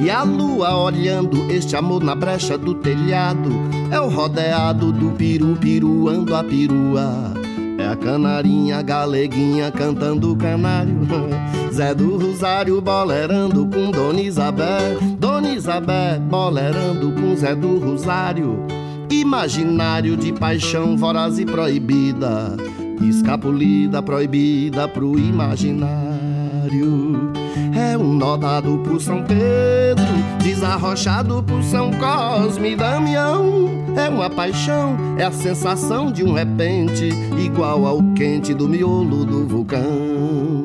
E 0.00 0.10
a 0.10 0.22
lua 0.22 0.76
olhando 0.76 1.50
este 1.50 1.76
amor 1.76 2.02
na 2.02 2.14
brecha 2.14 2.56
do 2.58 2.74
telhado. 2.74 3.50
É 3.90 4.00
o 4.00 4.08
rodeado 4.08 4.92
do 4.92 5.12
piru 5.12 5.56
piruando 5.56 6.34
a 6.34 6.42
perua. 6.42 7.34
É 7.78 7.86
a 7.86 7.96
canarinha 7.96 8.82
galeguinha 8.82 9.70
cantando 9.70 10.34
canário. 10.36 10.96
Zé 11.72 11.94
do 11.94 12.16
Rosário 12.16 12.80
bolerando 12.80 13.66
com 13.66 13.90
Dona 13.90 14.20
Isabel. 14.20 14.98
Dona 15.18 15.50
Isabel 15.50 16.20
bolerando 16.20 17.12
com 17.12 17.36
Zé 17.36 17.54
do 17.54 17.78
Rosário. 17.78 18.58
Imaginário 19.10 20.16
de 20.16 20.32
paixão 20.32 20.96
voraz 20.96 21.38
e 21.38 21.44
proibida. 21.44 22.56
Escapulida, 23.00 24.02
proibida 24.02 24.88
pro 24.88 25.18
imaginário. 25.18 26.15
É 27.74 27.96
um 27.96 28.12
nó 28.12 28.36
dado 28.36 28.78
por 28.78 29.00
São 29.00 29.22
Pedro, 29.22 30.04
desarrochado 30.42 31.42
por 31.42 31.62
São 31.62 31.90
Cosme 31.92 32.72
e 32.72 32.76
Damião. 32.76 33.68
É 33.96 34.08
uma 34.08 34.28
paixão, 34.28 34.96
é 35.16 35.24
a 35.24 35.32
sensação 35.32 36.10
de 36.10 36.24
um 36.24 36.32
repente, 36.32 37.08
igual 37.38 37.86
ao 37.86 38.02
quente 38.14 38.52
do 38.52 38.68
miolo 38.68 39.24
do 39.24 39.46
vulcão. 39.46 40.64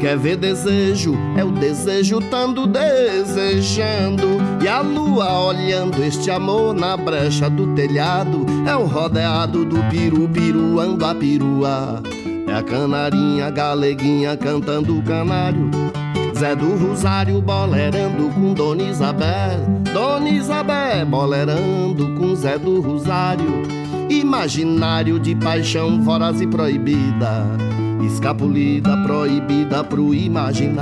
Quer 0.00 0.16
ver 0.16 0.36
desejo? 0.36 1.14
É 1.36 1.44
o 1.44 1.50
desejo 1.50 2.20
tando 2.30 2.66
desejando. 2.66 4.26
E 4.62 4.66
a 4.66 4.80
lua 4.80 5.44
olhando 5.44 6.02
este 6.02 6.30
amor 6.30 6.74
na 6.74 6.96
brecha 6.96 7.50
do 7.50 7.74
telhado. 7.74 8.46
É 8.66 8.74
o 8.74 8.86
rodeado 8.86 9.62
do 9.64 9.76
piru 9.90 10.26
piruando 10.28 11.04
a 11.04 11.14
perua. 11.14 12.02
É 12.50 12.52
a 12.52 12.64
canarinha 12.64 13.48
galeguinha 13.48 14.36
cantando 14.36 15.00
canário. 15.02 15.70
Zé 16.36 16.56
do 16.56 16.74
Rosário 16.74 17.40
bolerando 17.40 18.28
com 18.34 18.52
Dona 18.52 18.82
Isabel. 18.82 19.60
Dona 19.94 20.28
Isabel 20.28 21.06
bolerando 21.06 22.12
com 22.18 22.34
Zé 22.34 22.58
do 22.58 22.80
Rosário. 22.80 23.62
Imaginário 24.08 25.20
de 25.20 25.36
paixão 25.36 26.02
voraz 26.02 26.40
e 26.40 26.46
proibida 26.48 27.46
escapulida, 28.04 28.96
proibida 29.04 29.84
pro 29.84 30.12
imaginário. 30.12 30.80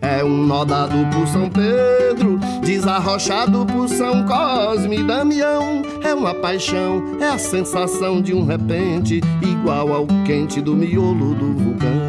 É 0.00 0.22
um 0.22 0.46
nó 0.46 0.64
dado 0.64 0.94
por 1.10 1.26
São 1.26 1.50
Pedro, 1.50 2.31
desarrochado 2.62 3.66
por 3.66 3.88
São 3.88 4.24
Cosme 4.24 5.00
e 5.00 5.02
Damião. 5.04 5.82
É 6.02 6.14
uma 6.14 6.32
paixão, 6.34 7.18
é 7.20 7.28
a 7.28 7.38
sensação 7.38 8.22
de 8.22 8.32
um 8.32 8.44
repente, 8.46 9.20
igual 9.42 9.92
ao 9.92 10.06
quente 10.24 10.60
do 10.60 10.74
miolo 10.74 11.34
do 11.34 11.52
vulcão. 11.52 12.02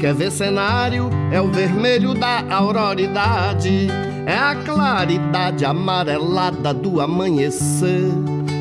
Quer 0.00 0.14
ver 0.14 0.30
cenário? 0.30 1.10
É 1.32 1.40
o 1.40 1.50
vermelho 1.50 2.14
da 2.14 2.44
auroridade, 2.54 3.88
é 4.26 4.36
a 4.36 4.54
claridade 4.54 5.64
amarelada 5.64 6.74
do 6.74 7.00
amanhecer. 7.00 8.10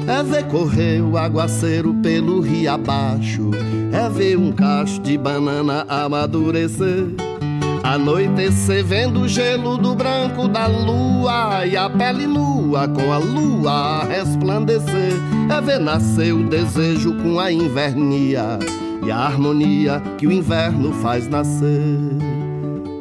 É 0.07 0.21
ver 0.21 0.45
correr 0.47 1.01
o 1.01 1.17
aguaceiro 1.17 1.93
pelo 1.95 2.41
rio 2.41 2.71
abaixo. 2.71 3.51
É 3.91 4.09
ver 4.09 4.37
um 4.37 4.51
cacho 4.51 4.99
de 5.01 5.17
banana 5.17 5.85
amadurecer. 5.87 7.32
Anoitecer 7.83 8.81
vendo 8.81 9.23
o 9.23 9.27
gelo 9.27 9.77
do 9.77 9.93
branco 9.93 10.47
da 10.47 10.67
lua 10.67 11.67
e 11.67 11.75
a 11.75 11.89
pele 11.89 12.25
nua 12.25 12.87
com 12.87 13.11
a 13.11 13.17
lua 13.17 14.05
resplandecer. 14.05 15.11
É 15.53 15.59
ver 15.59 15.81
nascer 15.81 16.31
o 16.33 16.47
desejo 16.47 17.13
com 17.21 17.37
a 17.41 17.51
invernia 17.51 18.57
e 19.05 19.11
a 19.11 19.17
harmonia 19.17 20.01
que 20.17 20.25
o 20.25 20.31
inverno 20.31 20.93
faz 20.93 21.27
nascer. 21.27 21.89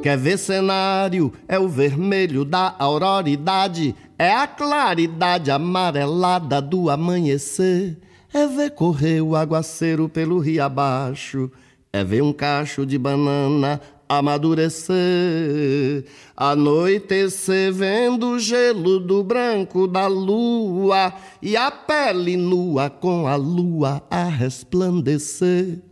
Quer 0.02 0.18
ver 0.18 0.36
cenário? 0.36 1.32
É 1.46 1.60
o 1.60 1.68
vermelho 1.68 2.44
da 2.44 2.74
auroridade, 2.76 3.94
é 4.18 4.34
a 4.34 4.48
claridade 4.48 5.52
amarelada 5.52 6.60
do 6.60 6.90
amanhecer. 6.90 7.96
É 8.34 8.48
ver 8.48 8.70
correr 8.70 9.20
o 9.20 9.36
aguaceiro 9.36 10.08
pelo 10.08 10.40
rio 10.40 10.64
abaixo, 10.64 11.52
é 11.92 12.02
ver 12.02 12.22
um 12.22 12.32
cacho 12.32 12.84
de 12.84 12.98
banana 12.98 13.80
amadurecer. 14.18 16.04
Anoitecer 16.36 17.72
vendo 17.72 18.30
o 18.30 18.38
gelo 18.38 18.98
do 18.98 19.22
branco 19.22 19.86
da 19.86 20.06
lua 20.06 21.12
e 21.40 21.56
a 21.56 21.70
pele 21.70 22.36
nua 22.36 22.90
com 22.90 23.26
a 23.26 23.36
lua 23.36 24.02
a 24.10 24.24
resplandecer 24.24 25.82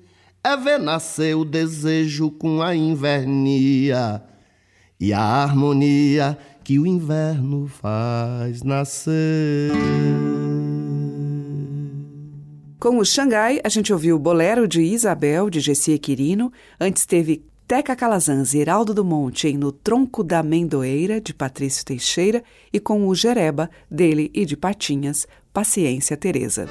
é 0.43 0.57
ver 0.57 0.79
nascer 0.79 1.37
o 1.37 1.45
desejo 1.45 2.31
com 2.31 2.63
a 2.63 2.75
invernia 2.75 4.23
e 4.99 5.13
a 5.13 5.21
harmonia 5.21 6.39
que 6.65 6.79
o 6.79 6.87
inverno 6.87 7.67
faz 7.69 8.63
nascer. 8.63 9.73
Com 12.79 12.97
o 12.97 13.05
Xangai, 13.05 13.61
a 13.63 13.69
gente 13.69 13.93
ouviu 13.93 14.17
o 14.17 14.19
Bolero 14.19 14.67
de 14.67 14.81
Isabel, 14.81 15.51
de 15.51 15.61
Gessie 15.61 15.99
Quirino. 15.99 16.51
Antes 16.81 17.05
teve 17.05 17.45
Teca 17.71 17.95
Calazans 17.95 18.53
e 18.53 18.59
Heraldo 18.59 18.93
do 18.93 19.05
Monte 19.05 19.47
em 19.47 19.57
No 19.57 19.71
Tronco 19.71 20.25
da 20.25 20.43
Mendoeira, 20.43 21.21
de 21.21 21.33
Patrício 21.33 21.85
Teixeira. 21.85 22.43
E 22.73 22.81
com 22.81 23.07
o 23.07 23.15
Jereba, 23.15 23.71
dele 23.89 24.29
e 24.35 24.45
de 24.45 24.57
Patinhas, 24.57 25.25
Paciência 25.53 26.17
Teresa. 26.17 26.67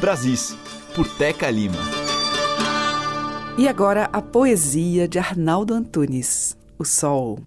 Brasis 0.00 0.56
por 0.96 1.06
Teca 1.16 1.48
Lima. 1.48 1.78
E 3.56 3.68
agora 3.68 4.10
a 4.12 4.20
poesia 4.20 5.06
de 5.06 5.16
Arnaldo 5.16 5.74
Antunes, 5.74 6.58
O 6.76 6.84
Sol. 6.84 7.38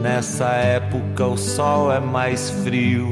Nessa 0.00 0.46
época 0.46 1.26
o 1.26 1.36
sol 1.36 1.92
é 1.92 2.00
mais 2.00 2.50
frio, 2.50 3.10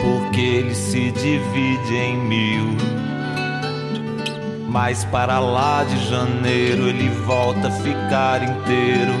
porque 0.00 0.40
ele 0.40 0.74
se 0.74 1.10
divide 1.12 1.94
em 1.94 2.16
mil. 2.16 2.76
Mas 4.68 5.04
para 5.04 5.38
lá 5.38 5.84
de 5.84 6.08
janeiro 6.08 6.88
ele 6.88 7.08
volta 7.26 7.68
a 7.68 7.70
ficar 7.70 8.42
inteiro 8.42 9.12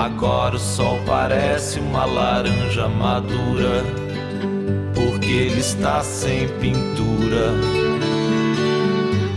Agora 0.00 0.56
o 0.56 0.58
sol 0.58 0.98
parece 1.06 1.78
uma 1.78 2.06
laranja 2.06 2.88
madura, 2.88 3.84
porque 4.94 5.30
ele 5.30 5.60
está 5.60 6.02
sem 6.02 6.48
pintura. 6.58 7.52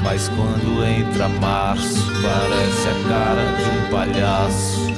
Mas 0.03 0.27
quando 0.29 0.85
entra 0.85 1.29
março, 1.29 2.05
parece 2.21 2.87
a 2.89 2.95
cara 3.09 3.43
de 3.57 3.63
um 3.69 3.89
palhaço. 3.89 4.93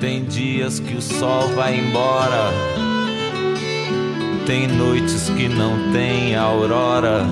Tem 0.00 0.24
dias 0.24 0.78
que 0.78 0.94
o 0.94 1.02
sol 1.02 1.48
vai 1.48 1.80
embora, 1.80 2.52
tem 4.46 4.68
noites 4.68 5.28
que 5.30 5.48
não 5.48 5.92
tem 5.92 6.36
aurora. 6.36 7.26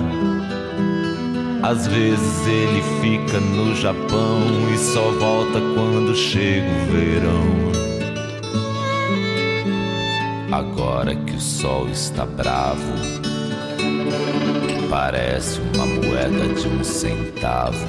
Às 1.63 1.87
vezes 1.87 2.45
ele 2.45 2.83
fica 3.01 3.39
no 3.39 3.75
Japão 3.75 4.41
e 4.73 4.77
só 4.77 5.09
volta 5.11 5.59
quando 5.73 6.15
chega 6.15 6.67
o 6.67 6.85
verão. 6.91 7.65
Agora 10.51 11.15
que 11.15 11.33
o 11.33 11.41
sol 11.41 11.87
está 11.89 12.25
bravo, 12.25 13.24
parece 14.95 15.59
uma 15.59 15.85
moeda 15.85 16.53
de 16.53 16.69
um 16.69 16.81
centavo. 16.81 17.85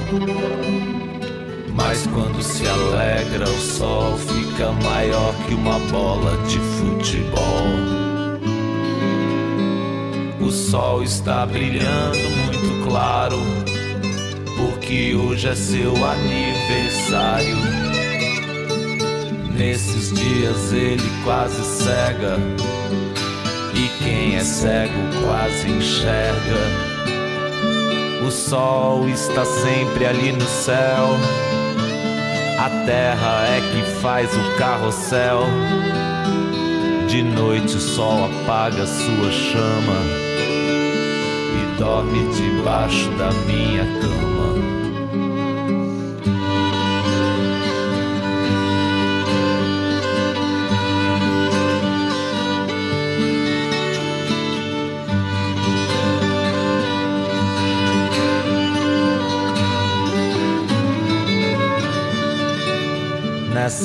Mas 1.73 2.05
quando 2.07 2.43
se 2.43 2.67
alegra, 2.67 3.45
o 3.45 3.59
sol 3.61 4.17
fica 4.17 4.73
maior 4.73 5.33
que 5.47 5.53
uma 5.53 5.79
bola 5.89 6.35
de 6.47 6.59
futebol. 6.59 7.63
O 10.41 10.51
sol 10.51 11.01
está 11.01 11.45
brilhando 11.45 12.17
muito 12.17 12.89
claro 12.89 13.37
porque 14.57 15.15
hoje 15.15 15.47
é 15.47 15.55
seu 15.55 15.93
aniversário. 16.03 17.55
Nesses 19.55 20.11
dias 20.11 20.73
ele 20.73 21.09
quase 21.23 21.63
cega, 21.63 22.37
e 23.73 24.03
quem 24.03 24.35
é 24.35 24.41
cego 24.41 24.91
quase 25.23 25.69
enxerga. 25.69 26.86
O 28.27 28.31
sol 28.31 29.07
está 29.07 29.45
sempre 29.45 30.05
ali 30.05 30.33
no 30.33 30.45
céu, 30.45 31.15
a 32.59 32.69
terra 32.85 33.45
é 33.47 33.61
que 33.61 34.01
faz 34.01 34.29
o 34.35 34.57
carrossel. 34.57 35.43
De 37.07 37.23
noite 37.23 37.77
o 37.77 37.79
sol 37.79 38.25
apaga 38.25 38.85
sua 38.85 39.31
chama 39.31 40.01
e 41.55 41.79
dorme 41.79 42.27
debaixo 42.35 43.09
da 43.11 43.31
minha 43.31 43.85
cama. 44.01 44.36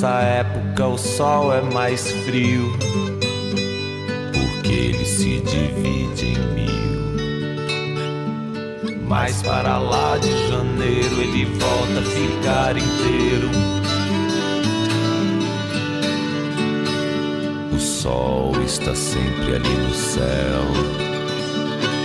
Nessa 0.02 0.20
época 0.22 0.88
o 0.88 0.98
sol 0.98 1.54
é 1.54 1.60
mais 1.60 2.10
frio, 2.10 2.76
porque 4.32 4.72
ele 4.72 5.04
se 5.04 5.40
divide 5.42 6.26
em 6.26 6.38
mil. 6.56 7.14
Mas 9.06 9.40
para 9.42 9.78
lá 9.78 10.18
de 10.18 10.48
janeiro 10.48 11.20
ele 11.20 11.44
volta 11.44 12.00
a 12.00 12.02
ficar 12.02 12.76
inteiro. 12.76 13.48
O 17.72 17.78
sol 17.78 18.60
está 18.64 18.96
sempre 18.96 19.54
ali 19.54 19.68
no 19.68 19.94
céu. 19.94 20.66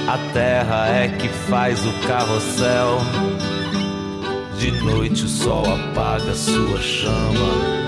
A 0.07 0.19
terra 0.33 0.87
é 0.89 1.07
que 1.07 1.29
faz 1.49 1.83
o 1.83 1.91
carrossel. 2.07 2.99
De 4.59 4.69
noite 4.83 5.25
o 5.25 5.27
sol 5.27 5.63
apaga 5.65 6.35
sua 6.35 6.79
chama 6.79 7.86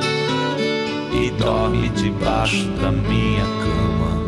e 1.12 1.32
dorme 1.32 1.90
debaixo 1.90 2.68
da 2.80 2.92
minha 2.92 3.44
cama. 3.44 4.19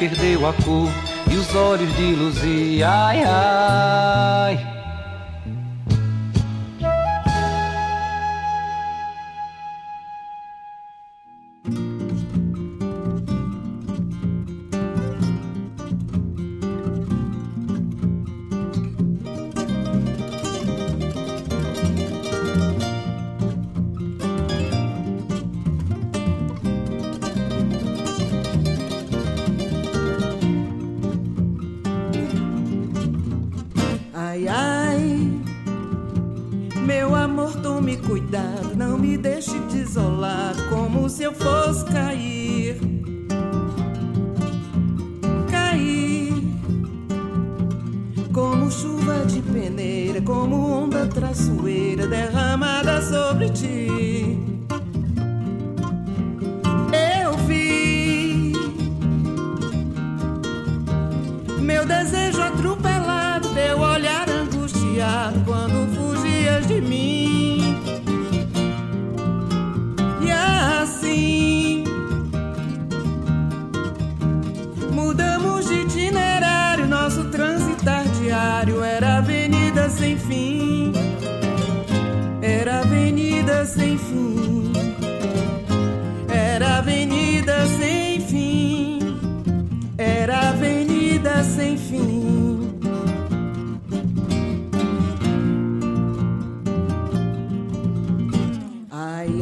Perdeu 0.00 0.48
a 0.48 0.52
cor 0.54 0.88
e 1.30 1.36
os 1.36 1.54
olhos 1.54 1.94
de 1.94 2.14
Luzia, 2.14 2.88
ai 2.88 3.22
ai. 3.22 4.79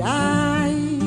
ai. 0.02 0.98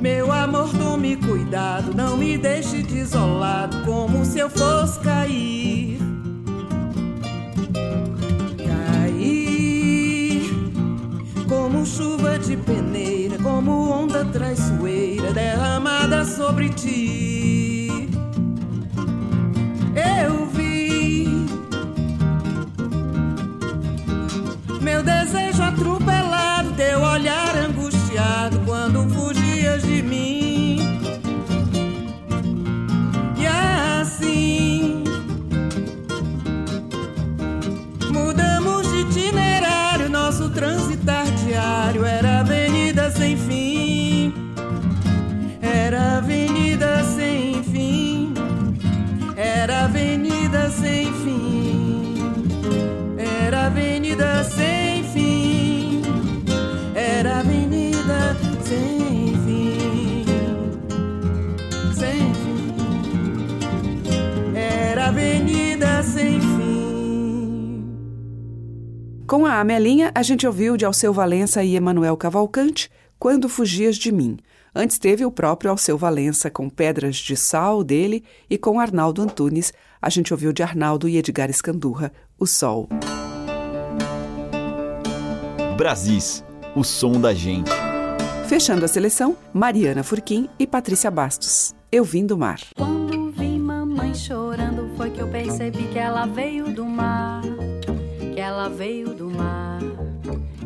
Meu 0.00 0.32
amor, 0.32 0.70
tome 0.76 1.16
cuidado, 1.16 1.94
não 1.94 2.16
me 2.16 2.36
deixe 2.36 2.82
desolado, 2.82 3.84
como 3.84 4.24
se 4.24 4.40
eu 4.40 4.50
fosse 4.50 4.98
cair. 5.00 5.98
Cair, 8.66 10.50
como 11.48 11.86
chuva 11.86 12.38
de 12.38 12.56
peneira, 12.56 13.38
como 13.38 13.90
onda 13.90 14.24
traiçoeira 14.24 15.32
derramada 15.32 16.24
sobre 16.24 16.68
ti. 16.68 18.08
Eu 19.94 20.46
vi 20.46 21.28
meu 24.80 25.00
desejo 25.02 25.62
atroz 25.62 25.91
Com 69.32 69.46
a 69.46 69.60
Amelinha, 69.60 70.12
a 70.14 70.22
gente 70.22 70.46
ouviu 70.46 70.76
de 70.76 70.84
Alceu 70.84 71.10
Valença 71.10 71.64
e 71.64 71.74
Emanuel 71.74 72.18
Cavalcante, 72.18 72.90
Quando 73.18 73.48
Fugias 73.48 73.96
de 73.96 74.12
Mim. 74.12 74.36
Antes 74.74 74.98
teve 74.98 75.24
o 75.24 75.30
próprio 75.30 75.70
Alceu 75.70 75.96
Valença 75.96 76.50
com 76.50 76.68
Pedras 76.68 77.16
de 77.16 77.34
Sal 77.34 77.82
dele 77.82 78.24
e 78.50 78.58
com 78.58 78.78
Arnaldo 78.78 79.22
Antunes, 79.22 79.72
a 80.02 80.10
gente 80.10 80.34
ouviu 80.34 80.52
de 80.52 80.62
Arnaldo 80.62 81.08
e 81.08 81.16
Edgar 81.16 81.48
Escandurra, 81.48 82.12
O 82.38 82.46
Sol. 82.46 82.90
Brasis, 85.78 86.44
o 86.76 86.84
som 86.84 87.18
da 87.18 87.32
gente. 87.32 87.70
Fechando 88.46 88.84
a 88.84 88.88
seleção, 88.88 89.34
Mariana 89.50 90.02
Furquim 90.02 90.46
e 90.58 90.66
Patrícia 90.66 91.10
Bastos. 91.10 91.74
Eu 91.90 92.04
vim 92.04 92.26
do 92.26 92.36
mar. 92.36 92.60
Quando 92.76 93.30
vi 93.30 93.58
mamãe 93.58 94.14
chorando, 94.14 94.94
foi 94.94 95.08
que 95.08 95.20
eu 95.20 95.28
percebi 95.28 95.84
que 95.84 95.98
ela 95.98 96.26
veio 96.26 96.70
do 96.70 96.84
mar 96.84 97.41
ela 98.62 98.70
veio 98.70 99.12
do 99.12 99.28
mar, 99.28 99.80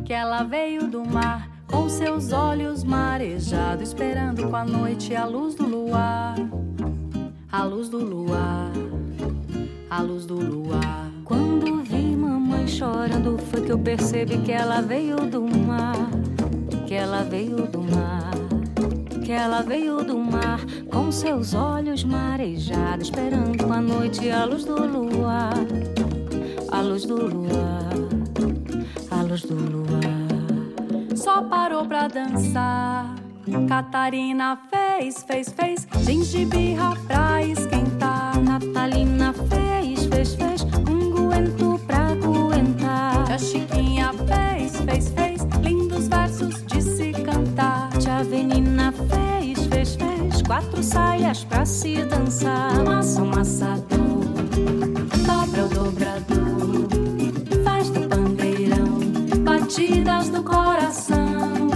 que 0.05 0.13
ela 0.13 0.43
veio 0.43 0.87
do 0.87 1.03
mar 1.03 1.49
com 1.67 1.89
seus 1.89 2.31
olhos 2.31 2.85
marejados, 2.85 3.89
esperando 3.89 4.51
com 4.51 4.55
a 4.55 4.67
noite 4.67 5.17
a 5.17 5.25
luz 5.25 5.55
do 5.55 5.65
luar, 5.65 6.37
a 7.51 7.65
luz 7.65 7.89
do 7.89 7.97
luar, 7.97 8.71
a 9.89 10.03
luz 10.03 10.27
do 10.27 10.35
luar. 10.35 11.11
Quando 11.25 11.83
vi 11.85 12.15
mamãe 12.15 12.69
chorando, 12.69 13.39
foi 13.39 13.63
que 13.63 13.73
eu 13.73 13.79
percebi 13.79 14.37
que 14.43 14.53
ela 14.53 14.83
veio 14.83 15.17
do 15.17 15.41
mar, 15.41 16.11
que 16.87 16.93
ela 16.93 17.23
veio 17.23 17.67
do 17.67 17.81
mar 17.81 18.27
que 19.25 19.33
ela 19.33 19.61
veio 19.61 20.05
do 20.05 20.17
mar 20.17 20.65
com 20.89 21.11
seus 21.11 21.53
olhos 21.53 22.05
marejados, 22.05 23.09
esperando 23.09 23.61
com 23.61 23.73
a 23.73 23.81
noite 23.81 24.31
a 24.31 24.45
luz 24.45 24.65
do 24.65 24.87
luar, 24.87 25.53
a 26.71 26.81
luz 26.81 27.05
do 27.05 27.17
luar, 27.17 27.91
a 29.11 29.23
luz 29.23 29.43
do 29.43 29.55
luar. 29.55 31.17
Só 31.17 31.43
parou 31.43 31.87
pra 31.87 32.09
dançar. 32.09 33.15
Catarina 33.69 34.59
fez, 34.71 35.23
fez, 35.23 35.53
fez, 35.53 35.87
gengibirra 36.05 36.97
pra 37.07 37.43
esquentar. 37.43 38.41
Natalina 38.41 39.33
fez, 39.33 40.07
fez, 40.07 40.35
fez, 40.35 40.63
unguento 40.89 41.81
pra 41.87 42.09
aguentar. 42.09 43.31
A 43.31 43.39
Chiquinha 43.39 44.13
fez, 44.13 44.77
fez, 44.81 45.09
fez, 45.11 45.43
lindos 45.63 46.09
versos 46.09 46.65
de 46.67 46.83
se 46.83 47.13
cantar. 47.13 47.91
Tia 47.99 48.25
Venina 48.25 48.93
fez, 48.93 49.67
fez, 49.67 49.95
fez, 49.95 50.43
quatro 50.43 50.83
saias 50.83 51.45
pra 51.45 51.65
se 51.65 52.05
dançar. 52.05 52.85
Massa, 52.85 53.23
amassador, 53.23 54.25
dobra 55.57 55.65
o 55.65 55.69
dobrador, 55.69 56.89
faz 57.65 57.89
do 57.89 58.01
pandeirão, 58.01 58.99
batidas 59.43 60.29
do 60.29 60.43
coração. 60.43 61.71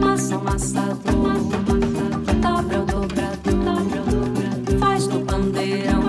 Massa, 0.00 0.36
amassador, 0.36 1.34
dobra 2.40 2.80
o 2.80 2.86
dobrador, 2.86 4.78
faz 4.80 5.06
do 5.06 5.20
pandeirão, 5.20 6.02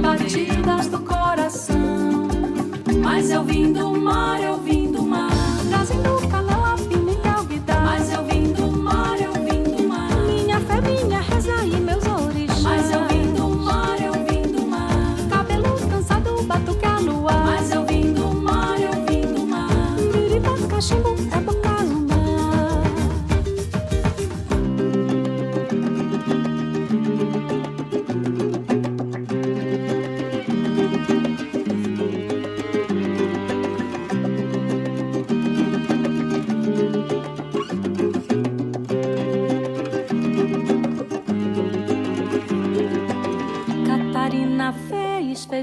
batidas 0.00 0.86
do 0.86 1.00
coração. 1.00 2.28
Mas 3.02 3.30
eu 3.30 3.42
vim 3.42 3.72
do 3.72 3.90
mar, 3.90 4.40
eu 4.40 4.58
vim 4.58 4.73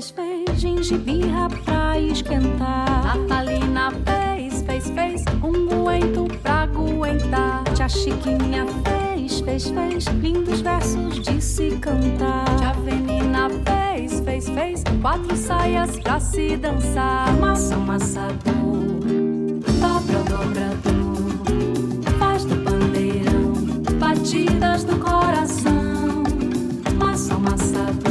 fez, 0.02 0.12
fez, 0.12 0.60
gengibirra 0.60 1.48
pra 1.64 2.00
esquentar. 2.00 3.16
Natalina 3.16 3.92
fez, 3.92 4.64
fez, 4.64 4.90
fez 4.90 5.24
unguento 5.44 6.26
pra 6.42 6.64
aguentar. 6.64 7.64
Tia 7.76 7.88
Chiquinha 7.88 8.66
fez, 8.84 9.42
fez, 9.42 9.70
fez 9.70 10.06
lindos 10.06 10.62
versos 10.62 11.20
de 11.20 11.40
se 11.42 11.72
cantar. 11.78 12.46
Tia 12.58 12.74
Venina 12.84 13.50
fez, 13.50 14.20
fez, 14.22 14.50
fez 14.50 14.84
quatro 15.02 15.36
saias 15.36 16.00
pra 16.00 16.20
se 16.20 16.58
dançar. 16.58 17.32
Massa, 17.34 17.76
amassador, 17.76 18.32
dobra 19.80 20.20
o 20.20 20.24
dobrador, 20.24 22.14
faz 22.18 22.44
do 22.46 22.56
pandeirão, 22.64 23.54
batidas 24.00 24.84
do 24.84 24.98
coração. 24.98 26.24
Massa, 26.98 27.36
amassador, 27.36 28.11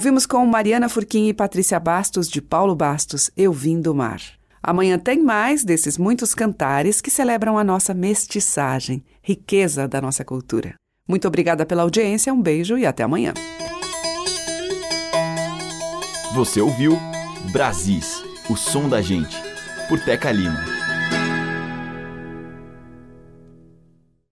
Ouvimos 0.00 0.24
com 0.24 0.46
Mariana 0.46 0.88
Furquim 0.88 1.28
e 1.28 1.34
Patrícia 1.34 1.78
Bastos, 1.78 2.26
de 2.26 2.40
Paulo 2.40 2.74
Bastos, 2.74 3.30
Eu 3.36 3.52
Vim 3.52 3.82
do 3.82 3.94
Mar. 3.94 4.18
Amanhã 4.62 4.98
tem 4.98 5.22
mais 5.22 5.62
desses 5.62 5.98
muitos 5.98 6.34
cantares 6.34 7.02
que 7.02 7.10
celebram 7.10 7.58
a 7.58 7.62
nossa 7.62 7.92
mestiçagem, 7.92 9.04
riqueza 9.20 9.86
da 9.86 10.00
nossa 10.00 10.24
cultura. 10.24 10.72
Muito 11.06 11.28
obrigada 11.28 11.66
pela 11.66 11.82
audiência, 11.82 12.32
um 12.32 12.40
beijo 12.40 12.78
e 12.78 12.86
até 12.86 13.02
amanhã. 13.02 13.34
Você 16.34 16.62
ouviu 16.62 16.98
Brasis, 17.52 18.24
o 18.48 18.56
som 18.56 18.88
da 18.88 19.02
gente, 19.02 19.36
por 19.86 20.00
Teca 20.00 20.32
Lima. 20.32 20.79